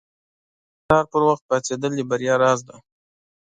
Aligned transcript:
•د 0.03 0.03
سهار 0.85 1.05
پر 1.11 1.21
وخت 1.27 1.43
پاڅېدل 1.49 1.91
د 1.97 2.01
بریا 2.09 2.35
راز 2.43 2.59
دی. 2.67 2.77